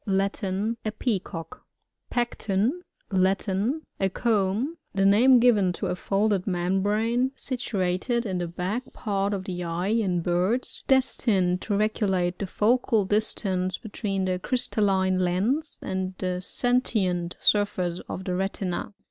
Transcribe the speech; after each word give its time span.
—Latin. 0.23 0.77
A 0.83 0.91
Peacock. 0.91 1.61
Pecten.— 2.09 2.81
La* 3.11 3.35
in. 3.47 3.83
A 3.99 4.09
comb. 4.09 4.75
The 4.95 5.05
name 5.05 5.37
given 5.39 5.71
to 5.73 5.85
a 5.85 5.95
folded 5.95 6.47
membrane, 6.47 7.33
situ* 7.35 7.79
ate 7.81 8.09
in 8.09 8.39
the 8.39 8.47
back 8.47 8.93
part 8.93 9.31
of 9.31 9.43
the 9.43 9.63
eye 9.63 9.89
ia 9.91 10.07
dbyGoOgk 10.07 10.09
ORNITIi(MU)aY: 10.09 10.09
«L08SARY. 10.09 10.19
ISl 10.19 10.23
birds, 10.23 10.83
destined 10.87 11.61
to 11.61 11.77
regulate 11.77 12.39
the 12.39 12.47
focal 12.47 13.05
distance 13.05 13.77
between 13.77 14.25
the 14.25 14.39
crystalline 14.39 15.19
lens 15.19 15.77
and 15.83 16.15
the 16.17 16.41
sentient 16.41 17.37
surfiice 17.39 18.01
of 18.09 18.23
the 18.23 18.33
retina. 18.33 18.93